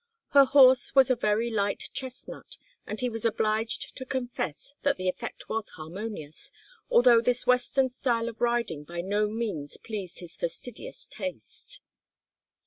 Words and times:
Her 0.29 0.45
horse 0.45 0.95
was 0.95 1.11
a 1.11 1.15
very 1.15 1.51
light 1.51 1.91
chestnut, 1.93 2.57
and 2.87 2.99
he 2.99 3.07
was 3.07 3.23
obliged 3.23 3.95
to 3.97 4.03
confess 4.03 4.73
that 4.81 4.97
the 4.97 5.07
effect 5.07 5.47
was 5.47 5.69
harmonious, 5.77 6.51
although 6.89 7.21
this 7.21 7.45
Western 7.45 7.87
style 7.87 8.27
of 8.27 8.41
riding 8.41 8.83
by 8.83 9.01
no 9.01 9.27
means 9.27 9.77
pleased 9.77 10.17
his 10.19 10.35
fastidious 10.35 11.05
taste. 11.05 11.81